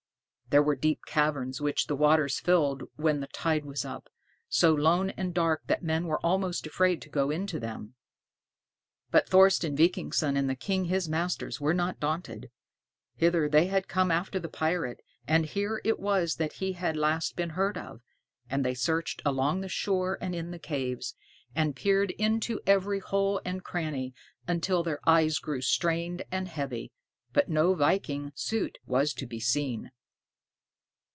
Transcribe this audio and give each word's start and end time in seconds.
There 0.49 0.61
were 0.61 0.75
deep 0.75 1.05
caverns 1.05 1.61
which 1.61 1.87
the 1.87 1.95
waters 1.95 2.41
filled 2.41 2.83
when 2.97 3.21
the 3.21 3.27
tide 3.27 3.63
was 3.63 3.85
up, 3.85 4.09
so 4.49 4.73
lone 4.73 5.11
and 5.11 5.33
dark 5.33 5.61
that 5.67 5.81
men 5.81 6.07
were 6.07 6.19
almost 6.25 6.67
afraid 6.67 7.01
to 7.03 7.09
go 7.09 7.31
into 7.31 7.57
them. 7.57 7.93
But 9.11 9.29
Thorsten 9.29 9.77
Vikingsson 9.77 10.35
and 10.35 10.49
the 10.49 10.55
King 10.57 10.83
his 10.91 11.07
master 11.07 11.49
were 11.61 11.73
not 11.73 12.01
daunted. 12.01 12.51
Hither 13.15 13.43
had 13.43 13.51
they 13.53 13.81
come 13.87 14.11
after 14.11 14.39
the 14.41 14.49
pirate, 14.49 14.99
and 15.25 15.45
here 15.45 15.79
it 15.85 16.01
was 16.01 16.35
that 16.35 16.51
he 16.51 16.73
had 16.73 16.97
last 16.97 17.37
been 17.37 17.51
heard 17.51 17.77
of; 17.77 18.01
and 18.49 18.65
they 18.65 18.73
searched 18.73 19.21
along 19.25 19.61
the 19.61 19.69
shore 19.69 20.17
and 20.19 20.35
in 20.35 20.51
the 20.51 20.59
caves, 20.59 21.15
and 21.55 21.77
peered 21.77 22.11
into 22.19 22.59
every 22.67 22.99
hole 22.99 23.39
and 23.45 23.63
cranny, 23.63 24.13
until 24.49 24.83
their 24.83 24.99
eyes 25.07 25.39
grew 25.39 25.61
strained 25.61 26.23
and 26.29 26.49
heavy, 26.49 26.91
but 27.31 27.47
no 27.47 27.73
viking 27.73 28.31
Soté 28.35 28.75
was 28.85 29.13
to 29.13 29.25
be 29.25 29.39
seen. 29.39 29.91